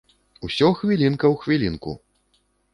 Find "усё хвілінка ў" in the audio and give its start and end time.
0.47-1.35